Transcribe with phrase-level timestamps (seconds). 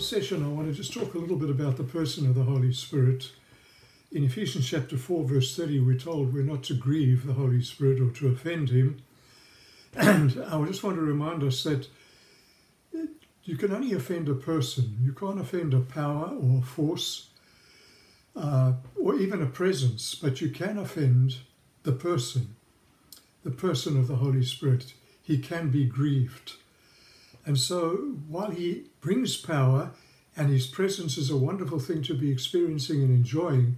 [0.00, 2.44] this session, I want to just talk a little bit about the person of the
[2.44, 3.32] Holy Spirit.
[4.10, 8.00] In Ephesians chapter 4, verse 30, we're told we're not to grieve the Holy Spirit
[8.00, 9.02] or to offend him.
[9.94, 11.86] And I just want to remind us that
[13.44, 14.96] you can only offend a person.
[15.02, 17.28] You can't offend a power or a force
[18.34, 21.36] uh, or even a presence, but you can offend
[21.82, 22.54] the person,
[23.44, 24.94] the person of the Holy Spirit.
[25.20, 26.54] He can be grieved.
[27.46, 29.90] And so while he brings power
[30.36, 33.76] and his presence is a wonderful thing to be experiencing and enjoying,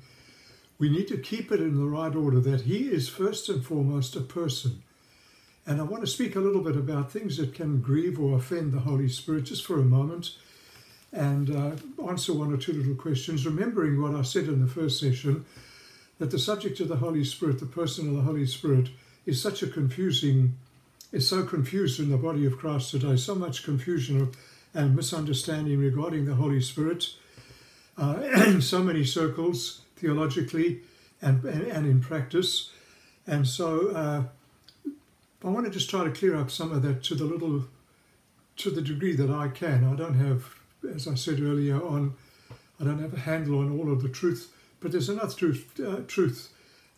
[0.79, 4.17] we need to keep it in the right order that he is first and foremost
[4.17, 4.83] a person.
[5.65, 8.73] And I want to speak a little bit about things that can grieve or offend
[8.73, 10.33] the Holy Spirit just for a moment
[11.13, 14.99] and uh, answer one or two little questions, remembering what I said in the first
[14.99, 15.45] session
[16.19, 18.89] that the subject of the Holy Spirit, the person of the Holy Spirit,
[19.25, 20.57] is such a confusing
[21.13, 24.33] is so confused in the body of Christ today, so much confusion
[24.75, 27.07] and misunderstanding regarding the Holy Spirit
[27.99, 30.81] uh, in so many circles, theologically
[31.21, 32.71] and, and, and in practice.
[33.27, 34.23] And so uh,
[35.45, 37.65] I want to just try to clear up some of that to the little,
[38.57, 39.85] to the degree that I can.
[39.85, 40.55] I don't have,
[40.95, 42.15] as I said earlier on,
[42.81, 46.01] I don't have a handle on all of the truth, but there's enough truth, uh,
[46.09, 46.49] truth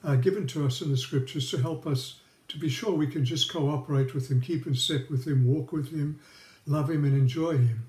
[0.02, 3.24] uh, given to us in the scriptures to help us to be sure we can
[3.24, 6.20] just cooperate with Him, keep in step with Him, walk with Him,
[6.66, 7.86] love Him, and enjoy Him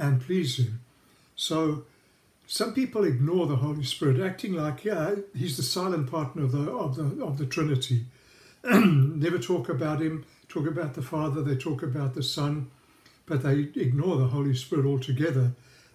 [0.00, 0.80] and please Him.
[1.36, 1.84] So,
[2.46, 6.70] some people ignore the Holy Spirit, acting like, yeah, He's the silent partner of the
[6.70, 8.06] of the of the Trinity.
[8.64, 10.24] Never talk about Him.
[10.48, 11.42] Talk about the Father.
[11.42, 12.70] They talk about the Son,
[13.26, 15.52] but they ignore the Holy Spirit altogether.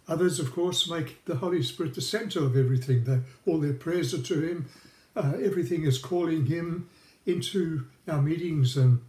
[0.08, 3.04] Others, of course, make the Holy Spirit the center of everything.
[3.04, 4.68] They, all their prayers are to Him.
[5.16, 6.90] Uh, everything is calling Him
[7.26, 9.02] into our meetings and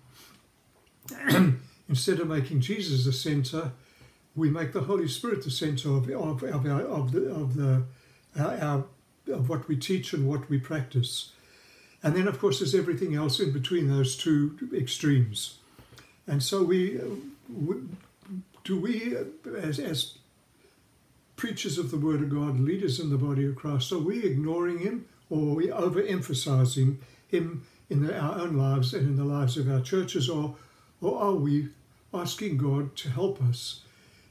[1.88, 3.72] instead of making Jesus the center,
[4.34, 7.84] we make the Holy Spirit the center of, of, of, our, of, the, of, the,
[8.38, 8.84] our, our,
[9.32, 11.32] of what we teach and what we practice.
[12.02, 15.58] And then, of course, there's everything else in between those two extremes.
[16.26, 17.00] And so we,
[18.64, 19.16] do we,
[19.56, 20.18] as, as
[21.36, 24.80] preachers of the Word of God, leaders in the body of Christ, are we ignoring
[24.80, 26.98] Him or are we overemphasizing
[27.28, 30.56] Him in our own lives and in the lives of our churches, or,
[31.00, 31.68] or are we
[32.12, 33.82] asking God to help us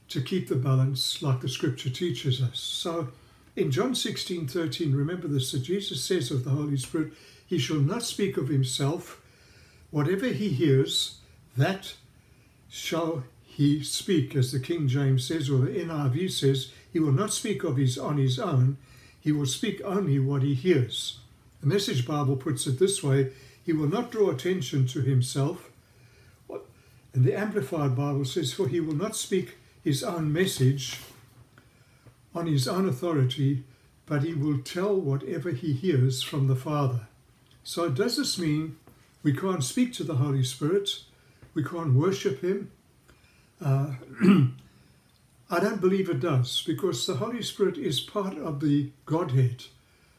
[0.08, 2.60] to keep the balance like the scripture teaches us?
[2.60, 3.08] So
[3.54, 7.12] in John 16 13, remember this that Jesus says of the Holy Spirit,
[7.46, 9.22] He shall not speak of Himself,
[9.90, 11.18] whatever He hears,
[11.56, 11.94] that
[12.68, 17.32] shall He speak, as the King James says, or the NIV says, He will not
[17.32, 18.76] speak of His on His own,
[19.18, 21.20] He will speak only what He hears.
[21.62, 23.32] The Message Bible puts it this way
[23.66, 25.70] he will not draw attention to himself.
[26.48, 31.00] And the Amplified Bible says, For he will not speak his own message
[32.32, 33.64] on his own authority,
[34.04, 37.08] but he will tell whatever he hears from the Father.
[37.64, 38.76] So, does this mean
[39.24, 41.02] we can't speak to the Holy Spirit?
[41.54, 42.70] We can't worship him?
[43.60, 43.94] Uh,
[45.50, 49.64] I don't believe it does, because the Holy Spirit is part of the Godhead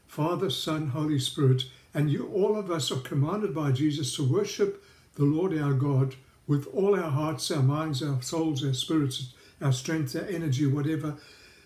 [0.08, 1.66] Father, Son, Holy Spirit.
[1.98, 4.84] And you, all of us, are commanded by Jesus to worship
[5.16, 6.14] the Lord our God
[6.46, 11.16] with all our hearts, our minds, our souls, our spirits, our strength, our energy, whatever.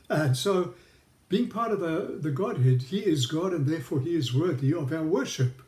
[0.07, 0.73] And so,
[1.27, 4.93] being part of the, the Godhead, He is God and therefore He is worthy of
[4.93, 5.61] our worship.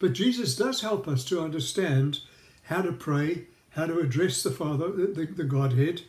[0.00, 2.18] But Jesus does help us to understand
[2.64, 6.02] how to pray, how to address the Father, the, the Godhead,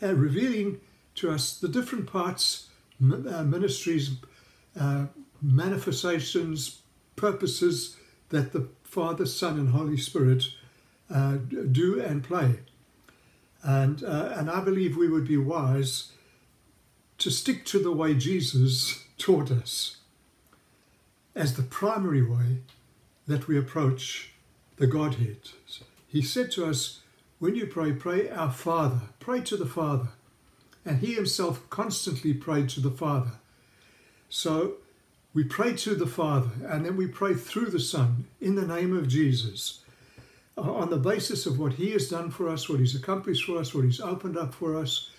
[0.00, 0.80] and revealing
[1.16, 2.68] to us the different parts,
[3.02, 4.12] uh, ministries,
[4.78, 5.06] uh,
[5.42, 6.81] manifestations,
[7.16, 7.96] purposes
[8.30, 10.44] that the Father, Son, and Holy Spirit
[11.12, 11.36] uh,
[11.70, 12.60] do and play.
[13.62, 16.12] And, uh, and I believe we would be wise
[17.18, 19.98] to stick to the way Jesus taught us
[21.34, 22.58] as the primary way
[23.26, 24.32] that we approach
[24.76, 25.50] the Godhead.
[26.06, 27.00] He said to us,
[27.38, 30.08] when you pray, pray our Father, pray to the Father.
[30.84, 33.32] And he himself constantly prayed to the Father.
[34.28, 34.74] So
[35.34, 38.96] we pray to the Father and then we pray through the Son in the name
[38.96, 39.80] of Jesus
[40.58, 43.58] uh, on the basis of what He has done for us, what He's accomplished for
[43.58, 45.10] us, what He's opened up for us,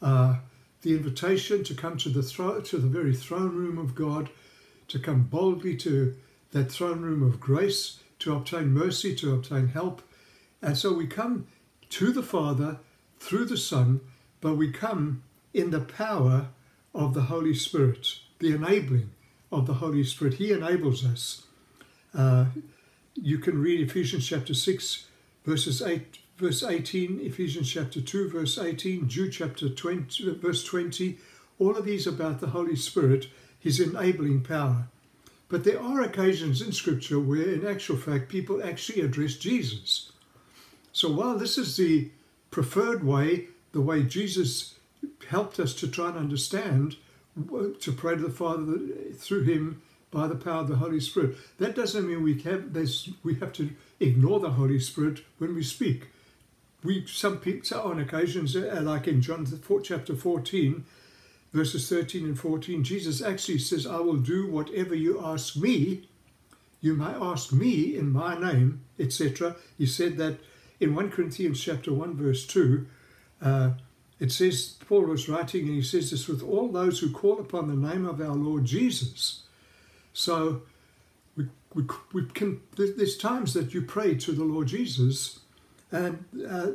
[0.00, 0.36] uh,
[0.82, 4.30] the invitation to come to the thro- to the very throne room of God,
[4.88, 6.16] to come boldly to
[6.52, 10.00] that throne room of grace, to obtain mercy, to obtain help,
[10.62, 11.46] and so we come
[11.90, 12.78] to the Father
[13.18, 14.00] through the Son,
[14.40, 15.22] but we come
[15.52, 16.48] in the power
[16.94, 19.10] of the Holy Spirit, the enabling
[19.52, 20.34] of the Holy Spirit.
[20.34, 21.42] He enables us.
[22.14, 22.46] Uh,
[23.14, 25.06] you can read Ephesians chapter 6,
[25.44, 31.18] verses 8, verse 18, Ephesians chapter 2, verse 18, Jude chapter 20, verse 20,
[31.58, 33.26] all of these about the Holy Spirit,
[33.58, 34.88] his enabling power.
[35.48, 40.12] But there are occasions in Scripture where, in actual fact, people actually address Jesus.
[40.92, 42.10] So while this is the
[42.50, 44.76] preferred way, the way Jesus
[45.28, 46.96] helped us to try and understand,
[47.80, 48.78] to pray to the Father
[49.14, 52.76] through him by the power of the Holy Spirit, that doesn't mean we have,
[53.22, 53.70] we have to
[54.00, 56.08] ignore the Holy Spirit when we speak
[56.82, 59.46] we some people on occasions, uh, like in John
[59.82, 60.84] chapter 14,
[61.52, 66.08] verses 13 and 14, Jesus actually says, I will do whatever you ask me.
[66.80, 69.56] You may ask me in my name, etc.
[69.76, 70.38] He said that
[70.78, 72.86] in 1 Corinthians chapter 1, verse 2.
[73.42, 73.70] Uh,
[74.20, 77.68] it says, Paul was writing, and he says this with all those who call upon
[77.68, 79.44] the name of our Lord Jesus.
[80.12, 80.62] So
[81.36, 85.40] we, we, we can, there's times that you pray to the Lord Jesus
[85.90, 86.72] and uh,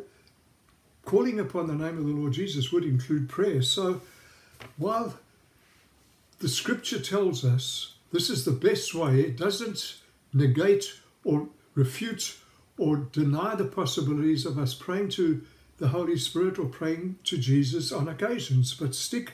[1.06, 3.62] calling upon the name of the Lord Jesus would include prayer.
[3.62, 4.02] So
[4.78, 5.14] while
[6.40, 9.98] the scripture tells us this is the best way, it doesn't
[10.34, 10.86] negate
[11.24, 12.38] or refute
[12.78, 15.42] or deny the possibilities of us praying to
[15.78, 19.34] the Holy Spirit or praying to Jesus on occasions, but stick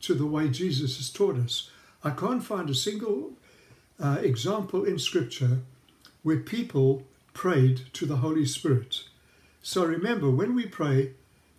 [0.00, 1.70] to the way Jesus has taught us.
[2.02, 3.32] I can't find a single
[4.00, 5.60] uh, example in Scripture
[6.22, 7.04] where people
[7.34, 9.04] prayed to the Holy Spirit.
[9.62, 11.12] So remember, when we pray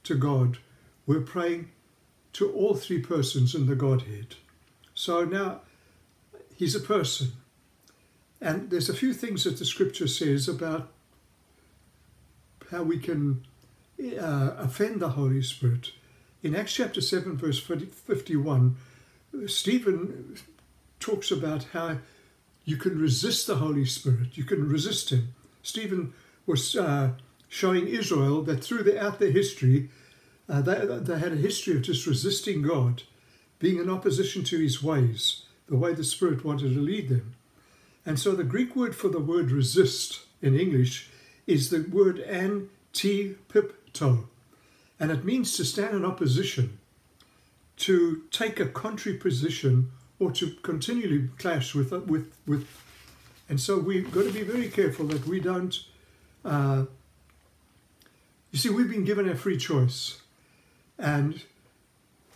[0.04, 0.58] to God,
[1.06, 1.72] we're praying
[2.34, 4.36] to all three persons in the Godhead.
[4.94, 5.62] So now,
[6.56, 7.34] He's a person.
[8.42, 10.92] And there's a few things that the scripture says about
[12.72, 13.46] how we can
[14.00, 15.92] uh, offend the Holy Spirit.
[16.44, 18.76] In Acts chapter 7, verse 51,
[19.48, 20.38] Stephen
[21.00, 21.98] talks about how
[22.66, 25.34] you can resist the Holy Spirit, you can resist him.
[25.64, 26.14] Stephen
[26.46, 27.12] was uh,
[27.48, 29.90] showing Israel that throughout their history,
[30.50, 33.04] uh, they, they had a history of just resisting God,
[33.60, 37.36] being in opposition to his ways, the way the Spirit wanted to lead them.
[38.06, 41.10] And so the Greek word for the word resist in English
[41.46, 46.80] is the word antipipto, and it means to stand in opposition,
[47.78, 52.68] to take a contrary position, or to continually clash with with with.
[53.50, 55.78] And so we've got to be very careful that we don't
[56.44, 56.86] uh,
[58.52, 60.22] you see, we've been given a free choice,
[60.98, 61.44] and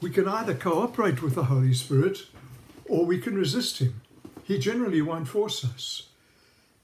[0.02, 2.26] we can either cooperate with the Holy Spirit
[2.86, 4.02] or we can resist Him.
[4.44, 6.10] He generally won't force us,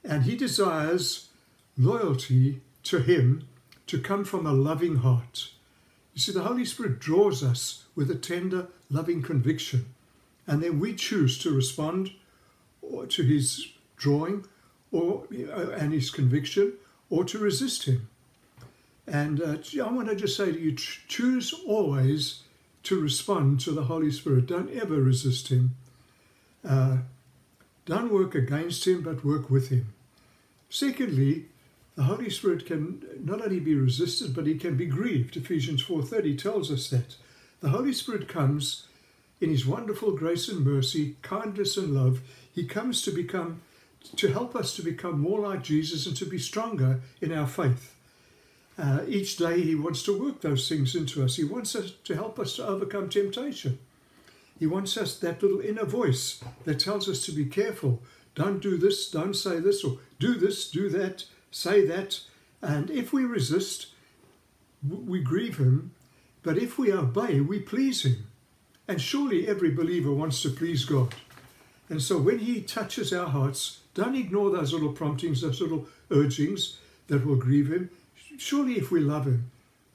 [0.04, 1.30] and He desires
[1.78, 3.48] loyalty to Him
[3.88, 5.52] to come from a loving heart.
[6.14, 9.94] You see, the Holy Spirit draws us with a tender, loving conviction,
[10.46, 12.12] and then we choose to respond
[13.10, 13.68] to His
[13.98, 14.46] drawing
[14.92, 16.74] or and His conviction,
[17.10, 18.08] or to resist Him.
[19.06, 22.44] And uh, I want to just say to you choose always
[22.84, 24.48] to respond to the Holy Spirit.
[24.48, 25.76] Don't ever resist Him.
[26.68, 26.98] Uh,
[27.86, 29.94] don't work against Him, but work with Him.
[30.70, 31.46] Secondly,
[31.98, 35.36] the Holy Spirit can not only be resisted, but He can be grieved.
[35.36, 37.16] Ephesians 4.30 tells us that.
[37.60, 38.86] The Holy Spirit comes
[39.42, 42.22] in His wonderful grace and mercy, kindness and love.
[42.54, 43.62] He comes to become,
[44.16, 47.96] to help us to become more like Jesus and to be stronger in our faith.
[48.78, 51.38] Uh, each day, He wants to work those things into us.
[51.38, 53.80] He wants us to help us to overcome temptation.
[54.60, 58.04] He wants us that little inner voice that tells us to be careful.
[58.36, 61.26] Don't do this, don't say this, or do this, do that,
[61.58, 62.22] say that.
[62.62, 63.88] And if we resist,
[64.88, 65.92] we grieve Him.
[66.44, 68.28] But if we obey, we please Him.
[68.88, 71.14] And surely every believer wants to please God.
[71.90, 76.78] And so when He touches our hearts, don't ignore those little promptings, those little urgings
[77.08, 77.90] that will grieve Him
[78.38, 79.52] surely if we love him,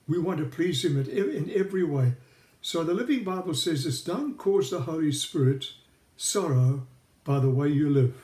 [0.07, 2.15] we want to please him in every way.
[2.61, 5.73] So the Living Bible says this don't cause the Holy Spirit
[6.17, 6.87] sorrow
[7.25, 8.15] by the way you live.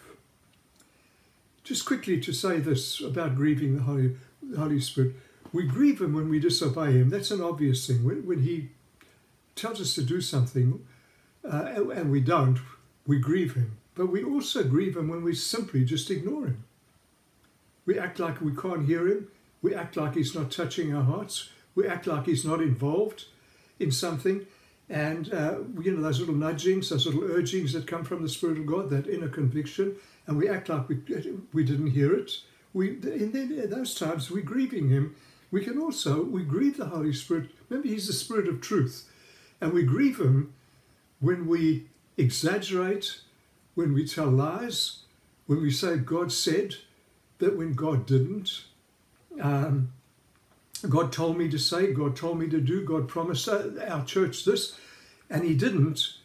[1.69, 5.17] Just quickly to say this about grieving the Holy, the Holy Spirit.
[5.53, 7.11] We grieve him when we disobey him.
[7.11, 8.05] That's an obvious thing.
[8.05, 8.71] When, when he
[9.55, 10.83] tells us to do something
[11.45, 12.59] uh, and we don't,
[13.07, 13.77] we grieve him.
[13.95, 16.65] But we also grieve him when we simply just ignore him.
[17.85, 19.29] We act like we can't hear him.
[19.61, 21.51] We act like He's not touching our hearts.
[21.75, 23.27] We act like He's not involved
[23.79, 24.47] in something.
[24.89, 28.57] And, uh, you know, those little nudgings, those little urgings that come from the Spirit
[28.57, 29.97] of God, that inner conviction,
[30.29, 31.01] and we act like we,
[31.55, 32.31] we didn't hear it.
[32.75, 35.17] We, in those times, we're grieving Him.
[35.51, 37.51] We can also, we grieve the Holy Spirit.
[37.69, 39.11] Remember, He's the Spirit of truth.
[39.61, 40.53] And we grieve Him
[41.19, 41.87] when we
[42.19, 43.23] exaggerate,
[43.75, 44.99] when we tell lies,
[45.47, 46.75] when we say God said,
[47.39, 48.65] that when God didn't,
[49.41, 49.93] um,
[50.89, 54.79] God told me to say, God told me to do, God promised our church this,
[55.31, 56.17] and He didn't,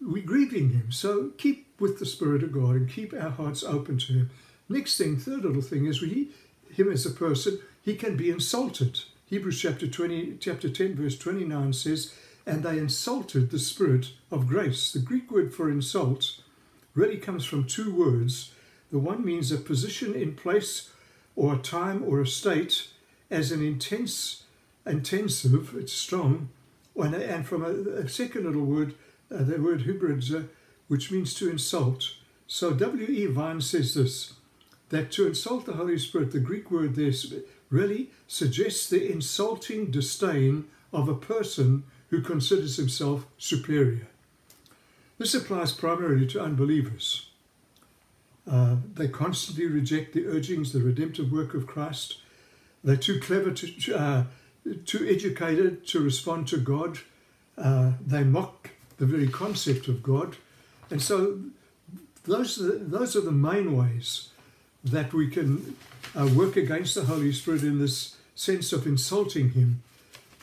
[0.00, 0.92] we're grieving Him.
[0.92, 4.30] So keep with the Spirit of God and keep our hearts open to Him.
[4.68, 6.28] Next thing, third little thing is we,
[6.70, 9.00] Him as a person, He can be insulted.
[9.26, 12.14] Hebrews chapter 20, chapter 10, verse 29 says,
[12.46, 14.92] and they insulted the Spirit of grace.
[14.92, 16.40] The Greek word for insult
[16.94, 18.52] really comes from two words.
[18.92, 20.90] The one means a position in place
[21.34, 22.88] or a time or a state
[23.30, 24.44] as an intense,
[24.86, 26.50] intensive, it's strong,
[26.94, 28.94] and from a, a second little word,
[29.34, 30.48] uh, the word hubrizo,
[30.92, 32.16] which means to insult.
[32.46, 33.24] So W.E.
[33.24, 34.34] Vine says this,
[34.90, 37.14] that to insult the Holy Spirit, the Greek word there
[37.70, 44.06] really suggests the insulting disdain of a person who considers himself superior.
[45.16, 47.30] This applies primarily to unbelievers.
[48.46, 52.18] Uh, they constantly reject the urgings, the redemptive work of Christ.
[52.84, 54.24] They're too clever, to, uh,
[54.84, 56.98] too educated to respond to God.
[57.56, 60.36] Uh, they mock the very concept of God.
[60.92, 61.40] And so
[62.24, 64.28] those are the, those are the main ways
[64.84, 65.76] that we can
[66.14, 69.82] uh, work against the Holy Spirit in this sense of insulting him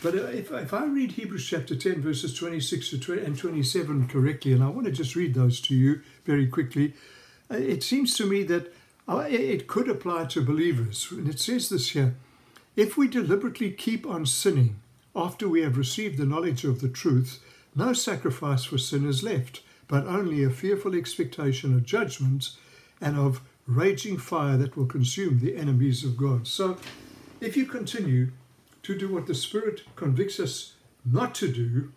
[0.02, 4.54] but if, if I read Hebrews chapter 10, verses 26 to 20 and 27 correctly,
[4.54, 6.94] and I want to just read those to you very quickly,
[7.52, 8.74] uh, it seems to me that
[9.10, 11.08] uh, it could apply to believers.
[11.12, 12.16] And it says this here
[12.78, 14.80] If we deliberately keep on sinning
[15.16, 17.44] after we have received the knowledge of the truth,
[17.76, 22.52] no sacrifice for sin is left, but only a fearful expectation of judgment
[23.02, 26.48] and of raging fire that will consume the enemies of God.
[26.48, 26.78] So
[27.42, 28.32] if you continue
[28.84, 31.92] to do what the Spirit convicts us not to do,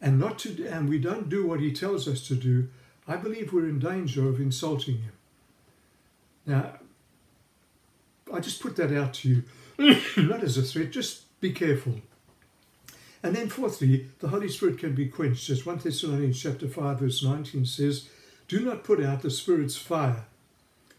[0.00, 2.68] and not to, and we don't do what He tells us to do,
[3.08, 5.12] I believe we're in danger of insulting Him.
[6.44, 6.74] Now,
[8.32, 9.42] I just put that out to you,
[10.22, 10.90] not as a threat.
[10.90, 12.00] Just be careful.
[13.22, 17.22] And then, fourthly, the Holy Spirit can be quenched, as 1 Thessalonians chapter 5, verse
[17.22, 18.08] 19 says,
[18.48, 20.24] Do not put out the Spirit's fire.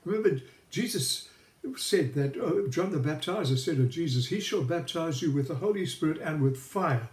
[0.05, 1.27] Remember, Jesus
[1.75, 5.55] said that uh, John the Baptizer said of Jesus, He shall baptize you with the
[5.55, 7.09] Holy Spirit and with fire.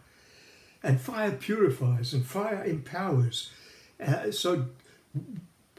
[0.82, 3.50] And fire purifies and fire empowers.
[4.04, 4.66] Uh, so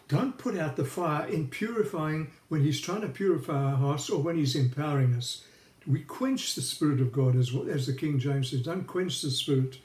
[0.07, 4.21] don't put out the fire in purifying when He's trying to purify our hearts or
[4.21, 5.43] when He's empowering us.
[5.87, 8.61] We quench the Spirit of God, as, as the King James says.
[8.61, 9.79] Don't quench the Spirit.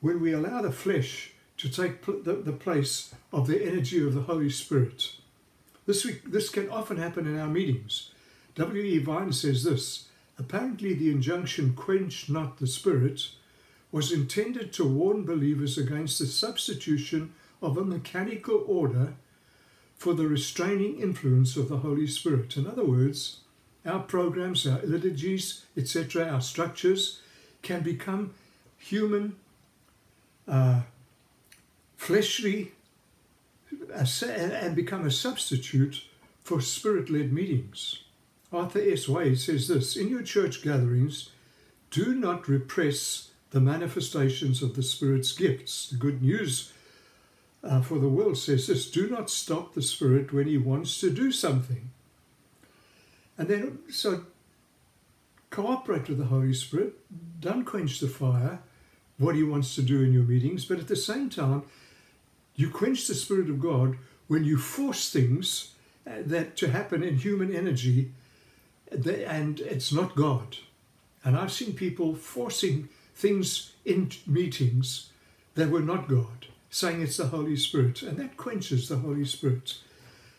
[0.00, 4.14] When we allow the flesh to take pl- the, the place of the energy of
[4.14, 5.12] the Holy Spirit
[5.88, 8.10] this, this can often happen in our meetings.
[8.56, 8.98] W.E.
[8.98, 10.08] Vine says this
[10.38, 13.30] Apparently, the injunction, quench not the spirit,
[13.90, 17.32] was intended to warn believers against the substitution
[17.62, 19.14] of a mechanical order
[19.96, 22.58] for the restraining influence of the Holy Spirit.
[22.58, 23.38] In other words,
[23.88, 27.20] our programs, our liturgies, etc., our structures
[27.62, 28.34] can become
[28.76, 29.36] human,
[30.46, 30.82] uh,
[31.96, 32.72] fleshly
[33.92, 36.02] and become a substitute
[36.42, 38.02] for spirit led meetings.
[38.52, 39.08] Arthur S.
[39.08, 41.30] Way says this In your church gatherings,
[41.90, 45.90] do not repress the manifestations of the Spirit's gifts.
[45.90, 46.72] The good news
[47.62, 51.10] uh, for the world says this do not stop the Spirit when He wants to
[51.10, 51.90] do something.
[53.38, 54.24] And then, so
[55.50, 56.94] cooperate with the Holy Spirit,
[57.40, 58.58] don't quench the fire,
[59.16, 61.62] what He wants to do in your meetings, but at the same time,
[62.56, 65.72] you quench the Spirit of God when you force things
[66.06, 68.10] uh, that to happen in human energy,
[68.90, 70.56] and it's not God.
[71.24, 75.10] And I've seen people forcing things in meetings
[75.54, 79.78] that were not God, saying it's the Holy Spirit, and that quenches the Holy Spirit.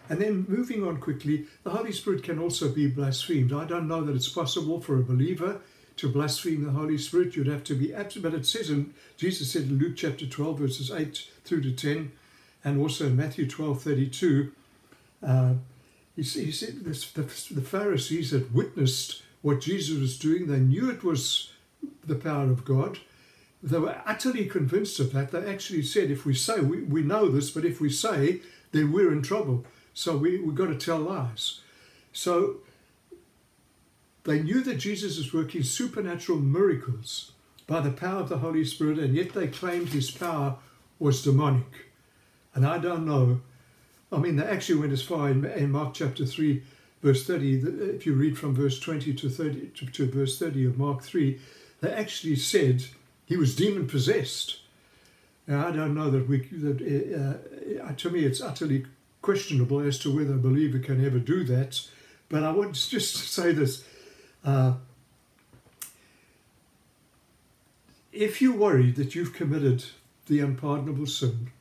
[0.09, 3.53] And then moving on quickly, the Holy Spirit can also be blasphemed.
[3.53, 5.61] I don't know that it's possible for a believer
[5.97, 7.35] to blaspheme the Holy Spirit.
[7.35, 8.31] You'd have to be absolute.
[8.31, 12.11] But it says in Jesus said in Luke chapter 12, verses 8 through to 10,
[12.63, 14.51] and also in Matthew 12 32,
[15.21, 15.53] uh,
[16.15, 17.21] he, he, said this, the,
[17.53, 20.47] the Pharisees had witnessed what Jesus was doing.
[20.47, 21.51] They knew it was
[22.03, 22.99] the power of God.
[23.61, 25.31] They were utterly convinced of that.
[25.31, 28.39] They actually said, if we say, we, we know this, but if we say,
[28.71, 29.65] then we're in trouble.
[29.99, 31.59] So we, we've got to tell lies.
[32.13, 32.59] So
[34.23, 37.33] they knew that Jesus was working supernatural miracles
[37.67, 40.55] by the power of the Holy Spirit, and yet they claimed his power
[40.99, 41.87] was demonic.
[42.55, 43.41] And I don't know.
[44.09, 46.63] I mean, they actually went as far in, in Mark chapter 3,
[47.03, 47.55] verse 30.
[47.93, 51.37] If you read from verse 20 to, 30, to, to verse 30 of Mark 3,
[51.81, 52.85] they actually said
[53.25, 54.61] he was demon possessed.
[55.45, 58.85] Now, I don't know that we, that uh, to me, it's utterly
[59.21, 61.81] questionable as to whether a believer can ever do that.
[62.29, 63.83] But I to just say this.
[64.43, 64.73] Uh,
[68.11, 69.85] if you worry that you've committed
[70.27, 71.51] the unpardonable sin,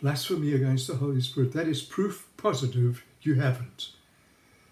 [0.00, 3.90] blasphemy against the Holy Spirit, that is proof positive you haven't.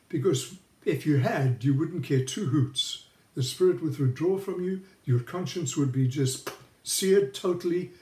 [0.08, 3.04] Because if you had, you wouldn't care two hoots.
[3.34, 6.50] The Spirit would withdraw from you, your conscience would be just
[6.82, 7.92] seared totally.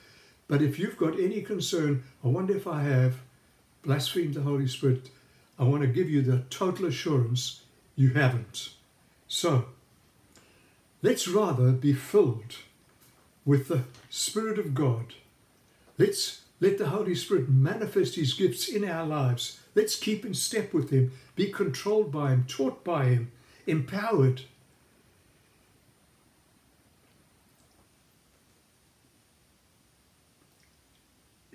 [0.48, 3.16] But if you've got any concern, I wonder if I have
[3.86, 5.10] blasphemed the Holy Spirit,
[5.58, 7.62] I want to give you the total assurance
[7.94, 8.70] you haven't.
[9.28, 9.66] So,
[11.02, 12.56] let's rather be filled
[13.44, 15.14] with the Spirit of God.
[15.98, 19.60] Let's let the Holy Spirit manifest His gifts in our lives.
[19.76, 23.30] Let's keep in step with Him, be controlled by Him, taught by Him,
[23.66, 24.42] empowered.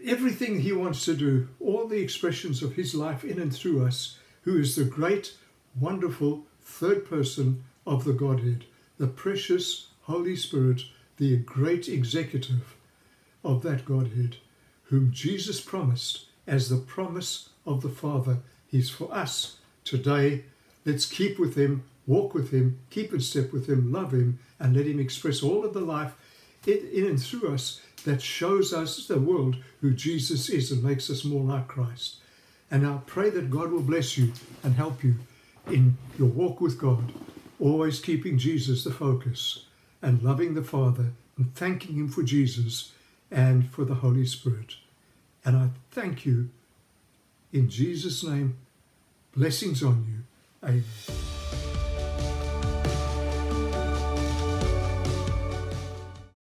[0.06, 4.18] Everything He wants to do, all the expressions of His life in and through us,
[4.44, 5.36] who is the great,
[5.80, 8.66] wonderful third person of the Godhead,
[8.98, 10.84] the precious Holy Spirit,
[11.18, 12.76] the great executive
[13.44, 14.38] of that Godhead
[14.92, 18.40] whom Jesus promised as the promise of the Father.
[18.68, 19.56] He's for us
[19.86, 20.44] today.
[20.84, 24.76] Let's keep with Him, walk with Him, keep in step with Him, love Him, and
[24.76, 26.14] let Him express all of the life
[26.66, 31.24] in and through us that shows us the world who Jesus is and makes us
[31.24, 32.18] more like Christ.
[32.70, 35.16] And I pray that God will bless you and help you
[35.68, 37.12] in your walk with God,
[37.60, 39.66] always keeping Jesus the focus
[40.02, 42.92] and loving the Father and thanking Him for Jesus
[43.30, 44.76] and for the Holy Spirit.
[45.44, 46.50] And I thank you
[47.52, 48.58] in Jesus' name.
[49.36, 50.68] Blessings on you.
[50.68, 51.91] Amen.